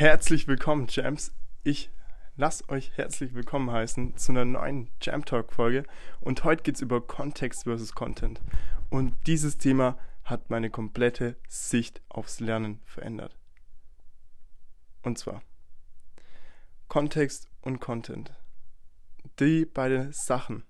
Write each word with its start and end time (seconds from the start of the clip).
Herzlich 0.00 0.48
willkommen, 0.48 0.88
Champs. 0.88 1.30
Ich 1.62 1.90
lasse 2.34 2.66
euch 2.70 2.96
herzlich 2.96 3.34
willkommen 3.34 3.70
heißen 3.70 4.16
zu 4.16 4.32
einer 4.32 4.46
neuen 4.46 4.88
Jam 5.02 5.26
Talk 5.26 5.52
Folge. 5.52 5.84
Und 6.20 6.42
heute 6.42 6.62
geht 6.62 6.76
es 6.76 6.80
über 6.80 7.06
Kontext 7.06 7.64
versus 7.64 7.94
Content. 7.94 8.40
Und 8.88 9.14
dieses 9.26 9.58
Thema 9.58 9.98
hat 10.24 10.48
meine 10.48 10.70
komplette 10.70 11.36
Sicht 11.48 12.00
aufs 12.08 12.40
Lernen 12.40 12.80
verändert. 12.86 13.36
Und 15.02 15.18
zwar 15.18 15.42
Kontext 16.88 17.50
und 17.60 17.80
Content. 17.80 18.32
Die 19.38 19.66
beiden 19.66 20.14
Sachen, 20.14 20.64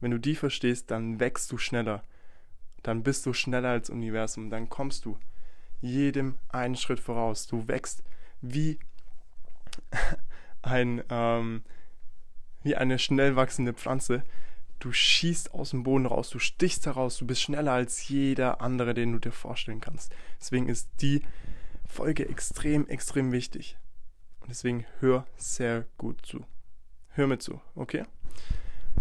wenn 0.00 0.10
du 0.10 0.18
die 0.18 0.36
verstehst, 0.36 0.90
dann 0.90 1.18
wächst 1.18 1.50
du 1.50 1.56
schneller. 1.56 2.04
Dann 2.82 3.04
bist 3.04 3.24
du 3.24 3.32
schneller 3.32 3.70
als 3.70 3.88
Universum. 3.88 4.50
Dann 4.50 4.68
kommst 4.68 5.06
du 5.06 5.18
jedem 5.80 6.36
einen 6.50 6.76
Schritt 6.76 7.00
voraus. 7.00 7.46
Du 7.46 7.66
wächst 7.66 8.04
wie 8.40 8.78
ein 10.62 11.02
ähm, 11.08 11.62
wie 12.62 12.76
eine 12.76 12.98
schnell 12.98 13.36
wachsende 13.36 13.72
Pflanze. 13.72 14.22
Du 14.78 14.92
schießt 14.92 15.52
aus 15.52 15.70
dem 15.70 15.82
Boden 15.82 16.06
raus, 16.06 16.30
du 16.30 16.38
stichst 16.38 16.86
heraus, 16.86 17.18
du 17.18 17.26
bist 17.26 17.42
schneller 17.42 17.72
als 17.72 18.08
jeder 18.08 18.62
andere, 18.62 18.94
den 18.94 19.12
du 19.12 19.18
dir 19.18 19.32
vorstellen 19.32 19.80
kannst. 19.80 20.14
Deswegen 20.40 20.68
ist 20.68 20.88
die 21.00 21.22
Folge 21.86 22.28
extrem, 22.28 22.86
extrem 22.86 23.32
wichtig. 23.32 23.76
Und 24.40 24.50
deswegen 24.50 24.86
hör 25.00 25.26
sehr 25.36 25.86
gut 25.98 26.24
zu. 26.24 26.46
Hör 27.10 27.26
mir 27.26 27.38
zu, 27.38 27.60
okay? 27.74 28.04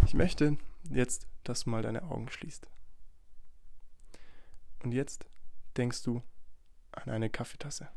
Ich 0.05 0.13
möchte 0.13 0.57
jetzt, 0.89 1.27
dass 1.43 1.63
du 1.63 1.69
mal 1.69 1.81
deine 1.81 2.03
Augen 2.03 2.29
schließt. 2.29 2.67
Und 4.83 4.91
jetzt 4.91 5.25
denkst 5.77 6.03
du 6.03 6.21
an 6.91 7.09
eine 7.09 7.29
Kaffeetasse. 7.29 7.87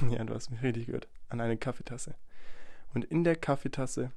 ja, 0.10 0.24
du 0.24 0.34
hast 0.34 0.50
mich 0.50 0.62
richtig 0.62 0.86
gehört. 0.86 1.08
An 1.28 1.40
eine 1.40 1.56
Kaffeetasse. 1.56 2.14
Und 2.92 3.04
in 3.04 3.24
der 3.24 3.36
Kaffeetasse 3.36 4.10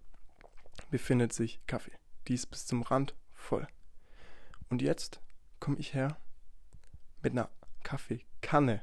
befindet 0.90 1.34
sich 1.34 1.60
Kaffee. 1.68 1.92
Die 2.28 2.34
ist 2.34 2.48
bis 2.48 2.66
zum 2.66 2.82
Rand 2.82 3.16
voll. 3.34 3.68
Und 4.70 4.82
jetzt 4.82 5.22
komme 5.60 5.78
ich 5.78 5.94
her 5.94 6.18
mit 7.22 7.34
einer 7.34 7.50
Kaffeekanne. 7.84 8.82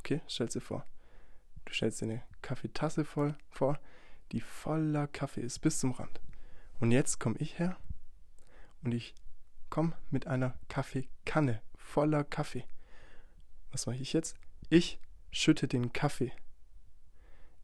Okay, 0.00 0.20
stell 0.26 0.48
dir 0.48 0.60
vor. 0.60 0.86
Du 1.64 1.72
stellst 1.72 2.00
dir 2.00 2.06
eine 2.06 2.22
Kaffeetasse 2.42 3.04
voll 3.04 3.36
vor, 3.48 3.80
die 4.32 4.40
voller 4.40 5.06
Kaffee 5.06 5.40
ist 5.40 5.60
bis 5.60 5.78
zum 5.78 5.92
Rand. 5.92 6.20
Und 6.80 6.90
jetzt 6.90 7.18
komme 7.18 7.36
ich 7.38 7.58
her 7.58 7.76
und 8.82 8.92
ich 8.92 9.14
komme 9.70 9.96
mit 10.10 10.26
einer 10.26 10.58
Kaffeekanne 10.68 11.62
voller 11.76 12.24
Kaffee. 12.24 12.64
Was 13.72 13.86
mache 13.86 13.96
ich 13.96 14.12
jetzt? 14.12 14.36
Ich 14.68 14.98
schütte 15.34 15.66
den 15.66 15.92
Kaffee 15.92 16.32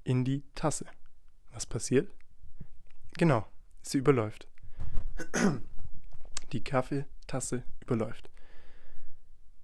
in 0.03 0.25
die 0.25 0.43
Tasse. 0.55 0.87
Was 1.53 1.67
passiert? 1.67 2.11
Genau, 3.17 3.47
sie 3.83 3.99
überläuft. 3.99 4.49
Die 6.53 6.65
Kaffeetasse 6.65 7.63
überläuft. 7.81 8.29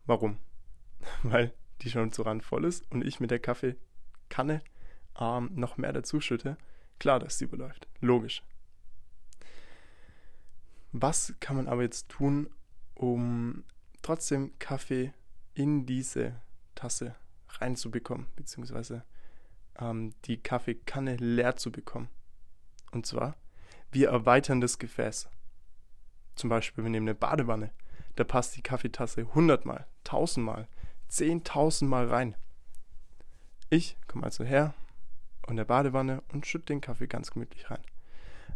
Warum? 0.05 0.39
Weil 1.23 1.53
die 1.83 1.91
schon 1.91 2.13
zu 2.13 2.23
Rand 2.23 2.45
voll 2.45 2.65
ist 2.65 2.91
und 2.93 3.05
ich 3.05 3.19
mit 3.19 3.31
der 3.31 3.41
Kaffeekanne 3.41 4.63
ähm, 5.19 5.51
noch 5.55 5.77
mehr 5.77 5.93
dazu 5.93 6.21
schütte. 6.21 6.57
Klar, 6.99 7.19
dass 7.19 7.39
sie 7.39 7.45
überläuft. 7.45 7.89
Logisch. 8.01 8.43
Was 10.93 11.35
kann 11.41 11.57
man 11.57 11.67
aber 11.67 11.83
jetzt 11.83 12.09
tun, 12.09 12.49
um 12.95 13.65
trotzdem 14.01 14.57
Kaffee 14.59 15.13
in 15.55 15.87
diese 15.87 16.41
Tasse 16.75 17.17
reinzubekommen, 17.61 18.27
beziehungsweise 18.37 19.05
ähm, 19.79 20.15
die 20.25 20.43
Kaffeekanne 20.43 21.17
leer 21.17 21.57
zu 21.57 21.71
bekommen. 21.71 22.09
Und 22.93 23.07
zwar, 23.07 23.37
wir 23.93 24.09
erweitern 24.09 24.61
das 24.61 24.79
Gefäß. 24.79 25.29
Zum 26.35 26.51
Beispiel, 26.51 26.85
wir 26.85 26.91
nehmen 26.91 27.09
eine 27.09 27.15
Badewanne. 27.15 27.71
Da 28.17 28.25
passt 28.25 28.57
die 28.57 28.63
Kaffeetasse 28.63 29.23
100 29.23 29.65
Mal, 29.65 29.87
1000 30.05 30.45
Mal, 30.45 30.69
10.000 31.11 31.87
Mal 31.87 32.07
rein. 32.09 32.37
Ich 33.69 33.97
komme 34.07 34.25
also 34.25 34.45
her 34.45 34.75
und 35.47 35.57
der 35.57 35.65
Badewanne 35.65 36.23
und 36.33 36.47
schütte 36.47 36.67
den 36.67 36.81
Kaffee 36.81 37.07
ganz 37.07 37.31
gemütlich 37.31 37.71
rein. 37.71 37.83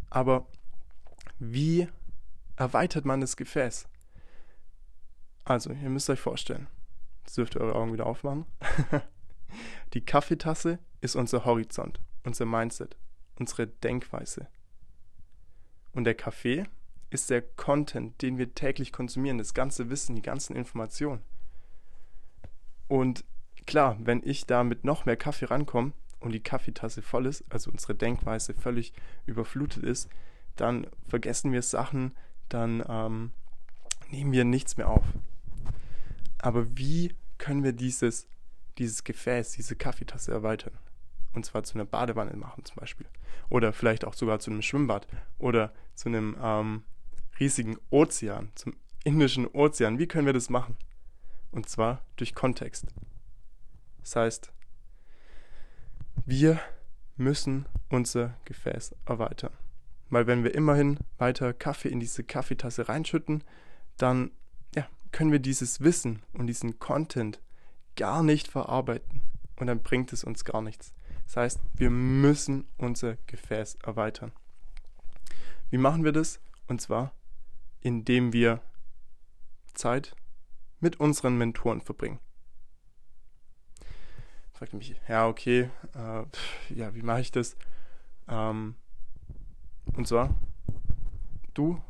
Aber 0.09 0.47
wie 1.39 1.89
erweitert 2.57 3.05
man 3.05 3.21
das 3.21 3.37
Gefäß? 3.37 3.89
Also, 5.45 5.73
ihr 5.73 5.89
müsst 5.89 6.11
euch 6.11 6.21
vorstellen, 6.21 6.69
Jetzt 7.25 7.37
dürft 7.37 7.55
ihr 7.57 7.61
eure 7.61 7.75
Augen 7.75 7.93
wieder 7.93 8.07
aufmachen. 8.07 8.47
Die 9.95 10.05
Kaffeetasse 10.05 10.79
ist 11.01 11.17
unser 11.17 11.45
Horizont, 11.45 12.01
unser 12.25 12.47
Mindset, 12.47 12.97
unsere 13.39 13.67
Denkweise. 13.67 14.49
Und 15.93 16.05
der 16.05 16.15
Kaffee 16.15 16.65
ist 17.11 17.31
der 17.31 17.43
Content, 17.43 18.23
den 18.23 18.39
wir 18.39 18.55
täglich 18.55 18.93
konsumieren, 18.93 19.39
das 19.39 19.55
ganze 19.55 19.91
Wissen, 19.91 20.15
die 20.15 20.23
ganzen 20.23 20.55
Informationen. 20.55 21.23
Und 22.87 23.25
klar, 23.67 23.97
wenn 24.01 24.23
ich 24.25 24.47
da 24.47 24.63
mit 24.63 24.85
noch 24.85 25.07
mehr 25.07 25.17
Kaffee 25.17 25.47
rankomme 25.47 25.93
und 26.21 26.33
die 26.33 26.43
Kaffeetasse 26.43 27.03
voll 27.03 27.27
ist, 27.27 27.45
also 27.51 27.71
unsere 27.71 27.95
Denkweise 27.95 28.55
völlig 28.55 28.93
überflutet 29.27 29.83
ist, 29.83 30.09
dann 30.57 30.87
vergessen 31.09 31.53
wir 31.53 31.63
Sachen, 31.63 32.13
dann 32.49 32.85
ähm, 32.89 33.33
nehmen 34.11 34.33
wir 34.33 34.45
nichts 34.45 34.77
mehr 34.77 34.89
auf. 34.89 35.05
Aber 36.43 36.77
wie 36.77 37.15
können 37.39 37.65
wir 37.65 37.73
dieses, 37.73 38.27
dieses 38.79 39.05
Gefäß, 39.05 39.53
diese 39.53 39.77
Kaffeetasse 39.77 40.33
erweitern? 40.33 40.79
Und 41.33 41.45
zwar 41.45 41.63
zu 41.63 41.75
einer 41.75 41.85
Badewanne 41.85 42.37
machen 42.37 42.65
zum 42.65 42.77
Beispiel. 42.77 43.07
Oder 43.49 43.73
vielleicht 43.73 44.05
auch 44.05 44.15
sogar 44.15 44.41
zu 44.41 44.51
einem 44.51 44.63
Schwimmbad. 44.63 45.07
Oder 45.39 45.73
zu 45.95 46.09
einem 46.09 46.37
ähm, 46.43 46.83
riesigen 47.39 47.79
Ozean, 47.91 48.51
zum 48.55 48.75
Indischen 49.05 49.47
Ozean. 49.47 49.99
Wie 49.99 50.09
können 50.09 50.27
wir 50.27 50.33
das 50.33 50.51
machen? 50.51 50.77
Und 51.53 51.69
zwar 51.69 52.05
durch 52.17 52.35
Kontext. 52.35 52.87
Das 54.01 54.17
heißt, 54.17 54.53
wir 56.27 56.61
müssen 57.17 57.67
unser 57.89 58.35
Gefäß 58.45 58.95
erweitern. 59.07 59.53
Weil 60.11 60.27
wenn 60.27 60.43
wir 60.43 60.55
immerhin 60.55 60.99
weiter 61.19 61.53
Kaffee 61.53 61.89
in 61.89 62.01
diese 62.01 62.25
Kaffeetasse 62.25 62.89
reinschütten, 62.89 63.45
dann 63.97 64.33
können 65.13 65.33
wir 65.33 65.39
dieses 65.39 65.81
Wissen 65.81 66.23
und 66.33 66.47
diesen 66.47 66.79
Content 66.79 67.41
gar 67.97 68.23
nicht 68.23 68.49
verarbeiten 68.49 69.23
und 69.57 69.67
dann 69.67 69.83
bringt 69.83 70.13
es 70.13 70.25
uns 70.25 70.45
gar 70.45 70.63
nichts. 70.63 70.95
Das 71.27 71.37
heißt, 71.37 71.61
wir 71.75 71.91
müssen 71.91 72.67
unser 72.77 73.17
Gefäß 73.27 73.77
erweitern. 73.85 74.33
Wie 75.71 75.79
machen 75.79 76.05
wir 76.05 76.13
das? 76.13 76.41
Und 76.67 76.81
zwar, 76.81 77.13
indem 77.81 78.33
wir 78.33 78.61
Zeit 79.75 80.17
mit 80.81 80.99
unseren 80.99 81.37
Mentoren 81.39 81.81
verbringen. 81.81 82.19
Fragt 84.53 84.75
mich, 84.75 84.95
ja, 85.09 85.27
okay, 85.27 85.71
äh, 85.95 86.25
ja, 86.75 86.95
wie 86.95 87.03
mache 87.03 87.21
ich 87.21 87.31
das? 87.31 87.57
Ähm, 88.29 88.75
und 89.95 90.07
zwar, 90.07 90.35
du 91.55 91.81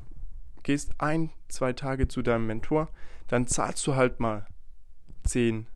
gehst 0.71 0.93
ein, 0.99 1.31
zwei 1.49 1.73
Tage 1.73 2.07
zu 2.07 2.23
deinem 2.23 2.47
Mentor, 2.47 2.91
dann 3.27 3.49
zahlst 3.49 3.85
du 3.89 3.97
halt 3.97 4.21
mal 4.21 4.47
10 5.25 5.67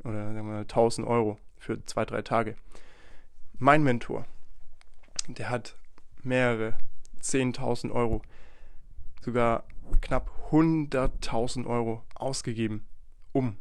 oder 0.00 0.26
sagen 0.26 0.36
wir 0.36 0.42
mal 0.42 0.60
1000 0.60 1.06
Euro 1.06 1.38
für 1.56 1.82
zwei, 1.86 2.04
drei 2.04 2.20
Tage. 2.20 2.56
Mein 3.54 3.82
Mentor, 3.82 4.26
der 5.26 5.48
hat 5.48 5.74
mehrere 6.22 6.76
10.000 7.22 7.92
Euro, 7.92 8.20
sogar 9.22 9.64
knapp 10.02 10.30
100.000 10.50 11.66
Euro 11.66 12.04
ausgegeben, 12.14 12.86
um 13.32 13.56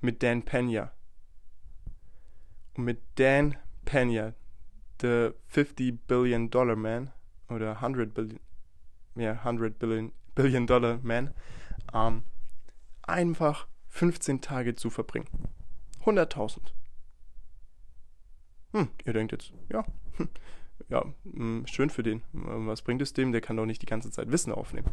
mit 0.00 0.22
Dan 0.22 0.42
Pena, 0.42 0.90
um 2.78 2.84
mit 2.84 3.02
Dan 3.16 3.58
Pena, 3.84 4.32
the 5.02 5.32
50 5.48 6.06
Billion 6.06 6.48
Dollar 6.48 6.76
Man 6.76 7.10
oder 7.50 7.72
100 7.82 8.14
Billion, 8.14 8.40
ja, 9.14 9.32
100 9.32 9.78
Billion, 9.78 10.12
Billion 10.34 10.66
Dollar 10.66 10.98
Man, 11.02 11.34
ähm, 11.92 12.22
einfach 13.02 13.66
15 13.88 14.40
Tage 14.40 14.74
zu 14.74 14.90
verbringen. 14.90 15.28
100.000. 16.04 16.72
Hm, 18.72 18.88
ihr 19.04 19.12
denkt 19.12 19.32
jetzt, 19.32 19.52
ja, 19.70 19.84
hm, 20.16 20.28
ja, 20.88 21.04
hm, 21.24 21.66
schön 21.66 21.90
für 21.90 22.02
den. 22.02 22.22
Was 22.32 22.82
bringt 22.82 23.02
es 23.02 23.12
dem? 23.12 23.32
Der 23.32 23.40
kann 23.40 23.56
doch 23.56 23.66
nicht 23.66 23.82
die 23.82 23.86
ganze 23.86 24.10
Zeit 24.10 24.30
Wissen 24.30 24.52
aufnehmen. 24.52 24.88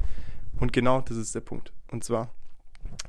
Und 0.59 0.73
genau 0.73 1.01
das 1.01 1.17
ist 1.17 1.35
der 1.35 1.41
Punkt. 1.41 1.73
Und 1.91 2.03
zwar, 2.03 2.33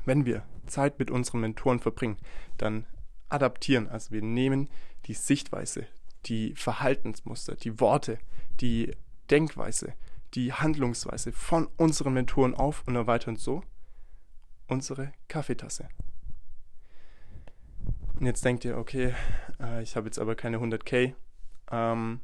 wenn 0.05 0.26
wir 0.26 0.44
Zeit 0.67 0.99
mit 0.99 1.11
unseren 1.11 1.41
Mentoren 1.41 1.79
verbringen, 1.79 2.19
dann 2.59 2.87
adaptieren. 3.29 3.88
Also 3.88 4.11
wir 4.11 4.23
nehmen 4.23 4.69
die 5.06 5.14
Sichtweise, 5.14 5.87
die 6.26 6.55
Verhaltensmuster, 6.55 7.55
die 7.55 7.81
Worte, 7.81 8.19
die 8.61 8.93
Denkweise, 9.31 9.94
die 10.37 10.53
Handlungsweise 10.53 11.33
von 11.33 11.67
unseren 11.77 12.12
Mentoren 12.12 12.55
auf 12.55 12.87
und 12.87 12.94
erweitern 12.94 13.37
so 13.37 13.65
unsere 14.69 15.12
Kaffeetasse. 15.29 15.88
Und 18.15 18.27
jetzt 18.27 18.44
denkt 18.44 18.65
ihr, 18.65 18.77
okay, 18.79 19.15
äh, 19.61 19.83
ich 19.83 19.97
habe 19.97 20.06
jetzt 20.06 20.19
aber 20.19 20.35
keine 20.35 20.59
100k, 20.59 21.15
ähm, 21.71 22.21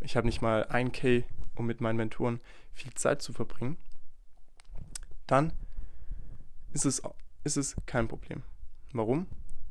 ich 0.00 0.16
habe 0.16 0.26
nicht 0.26 0.42
mal 0.42 0.64
1k, 0.64 1.24
um 1.54 1.66
mit 1.66 1.80
meinen 1.80 1.96
Mentoren 1.96 2.40
viel 2.72 2.92
Zeit 2.94 3.22
zu 3.22 3.32
verbringen, 3.32 3.76
dann 5.26 5.52
ist 6.72 6.84
es, 6.84 7.02
ist 7.44 7.56
es 7.56 7.76
kein 7.86 8.08
Problem. 8.08 8.42
Warum? 8.92 9.26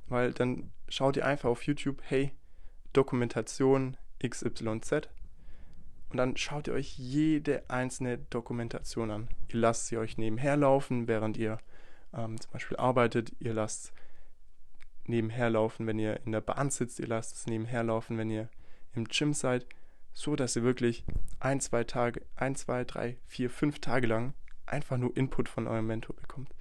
Weil 0.08 0.34
dann 0.34 0.72
schaut 0.88 1.18
ihr 1.18 1.26
einfach 1.26 1.50
auf 1.50 1.64
YouTube, 1.64 2.02
hey, 2.04 2.32
Dokumentation 2.94 3.98
XYZ 4.24 5.10
und 6.12 6.18
dann 6.18 6.36
schaut 6.36 6.68
ihr 6.68 6.74
euch 6.74 6.98
jede 6.98 7.70
einzelne 7.70 8.18
Dokumentation 8.18 9.12
an. 9.12 9.30
Ihr 9.48 9.62
lasst 9.62 9.88
sie 9.88 9.98
euch 9.98 10.18
nebenher 10.18 10.58
laufen, 10.58 11.08
während 11.08 11.38
ihr 11.38 11.58
ähm, 12.14 12.40
zum 12.40 12.52
Beispiel 12.52 12.76
arbeitet. 12.76 13.32
Ihr 13.40 13.54
lasst 13.54 13.94
nebenher 15.06 15.50
laufen, 15.50 15.88
wenn 15.88 16.00
ihr 16.00 16.20
in 16.26 16.34
der 16.34 16.42
Bahn 16.42 16.70
sitzt. 16.70 17.00
Ihr 17.00 17.08
lasst 17.08 17.38
es 17.38 17.48
nebenher 17.48 17.84
laufen, 17.84 18.18
wenn 18.18 18.30
ihr 18.30 18.50
im 18.94 19.06
Gym 19.08 19.34
seid. 19.34 19.66
So 20.12 20.36
dass 20.36 20.58
ihr 20.58 20.64
wirklich 20.64 21.06
ein, 21.40 21.62
zwei 21.62 21.86
Tage, 21.86 22.22
ein, 22.36 22.56
zwei, 22.56 22.84
drei, 22.84 23.18
vier, 23.28 23.50
fünf 23.50 23.80
Tage 23.80 24.08
lang 24.08 24.34
einfach 24.66 24.98
nur 24.98 25.16
Input 25.16 25.48
von 25.48 25.66
eurem 25.66 25.88
Mentor 25.88 26.18
bekommt. 26.18 26.54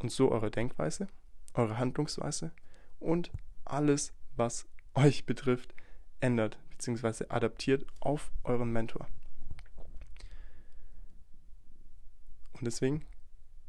Und 0.00 0.10
so 0.10 0.32
eure 0.32 0.50
Denkweise, 0.50 1.06
eure 1.54 1.78
Handlungsweise 1.78 2.50
und 2.98 3.30
alles, 3.64 4.12
was 4.34 4.66
euch 4.94 5.26
betrifft, 5.26 5.74
ändert 6.18 6.58
bzw. 6.78 7.26
adaptiert 7.28 7.84
auf 8.00 8.30
euren 8.44 8.72
Mentor. 8.72 9.06
Und 12.54 12.64
deswegen 12.64 13.04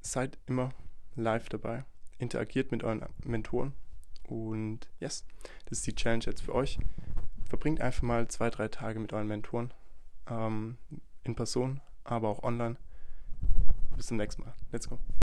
seid 0.01 0.37
immer 0.47 0.71
live 1.15 1.49
dabei, 1.49 1.83
interagiert 2.17 2.71
mit 2.71 2.83
euren 2.83 3.05
Mentoren 3.23 3.73
und 4.23 4.87
yes, 4.99 5.25
das 5.65 5.79
ist 5.79 5.87
die 5.87 5.95
Challenge 5.95 6.23
jetzt 6.25 6.41
für 6.41 6.55
euch. 6.55 6.79
Verbringt 7.45 7.81
einfach 7.81 8.03
mal 8.03 8.27
zwei, 8.27 8.49
drei 8.49 8.67
Tage 8.67 8.99
mit 8.99 9.11
euren 9.11 9.27
Mentoren 9.27 9.73
ähm, 10.27 10.77
in 11.23 11.35
Person, 11.35 11.81
aber 12.03 12.29
auch 12.29 12.43
online. 12.43 12.77
Bis 13.95 14.07
zum 14.07 14.17
nächsten 14.17 14.43
Mal. 14.43 14.53
Let's 14.71 14.87
go. 14.87 14.99